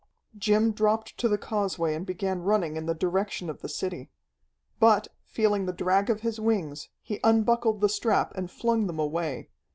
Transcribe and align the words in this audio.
Jim 0.35 0.71
dropped 0.71 1.15
to 1.15 1.27
the 1.29 1.37
causeway 1.37 1.93
and 1.93 2.07
began 2.07 2.41
running 2.41 2.75
in 2.75 2.87
the 2.87 2.95
direction 2.95 3.51
of 3.51 3.61
the 3.61 3.69
city. 3.69 4.09
But, 4.79 5.09
feeling 5.27 5.67
the 5.67 5.71
drag 5.73 6.09
of 6.09 6.21
his 6.21 6.39
wings, 6.39 6.89
he 7.03 7.19
unbuckled 7.23 7.81
the 7.81 7.87
strap 7.89 8.31
and 8.35 8.49
flung 8.49 8.87
them 8.87 8.97
away. 8.97 9.49